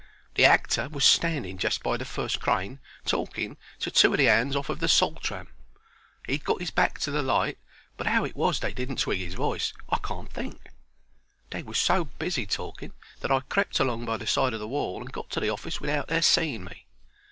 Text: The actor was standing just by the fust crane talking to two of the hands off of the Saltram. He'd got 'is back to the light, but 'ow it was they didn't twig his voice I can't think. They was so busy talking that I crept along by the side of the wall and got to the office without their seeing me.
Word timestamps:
The 0.33 0.45
actor 0.45 0.89
was 0.89 1.05
standing 1.05 1.59
just 1.59 1.83
by 1.83 1.95
the 1.95 2.05
fust 2.05 2.39
crane 2.39 2.79
talking 3.05 3.57
to 3.81 3.91
two 3.91 4.11
of 4.13 4.17
the 4.17 4.25
hands 4.25 4.55
off 4.55 4.67
of 4.67 4.79
the 4.79 4.87
Saltram. 4.87 5.49
He'd 6.25 6.43
got 6.43 6.59
'is 6.59 6.71
back 6.71 6.97
to 7.01 7.11
the 7.11 7.21
light, 7.21 7.59
but 7.97 8.07
'ow 8.07 8.23
it 8.23 8.35
was 8.35 8.59
they 8.59 8.73
didn't 8.73 8.97
twig 8.97 9.19
his 9.19 9.35
voice 9.35 9.73
I 9.91 9.99
can't 9.99 10.31
think. 10.33 10.59
They 11.51 11.61
was 11.61 11.77
so 11.77 12.05
busy 12.05 12.47
talking 12.47 12.93
that 13.19 13.29
I 13.29 13.41
crept 13.41 13.79
along 13.79 14.05
by 14.07 14.17
the 14.17 14.25
side 14.25 14.55
of 14.55 14.59
the 14.59 14.67
wall 14.67 15.01
and 15.01 15.11
got 15.13 15.29
to 15.29 15.39
the 15.39 15.51
office 15.51 15.79
without 15.79 16.07
their 16.07 16.23
seeing 16.23 16.63
me. 16.63 16.87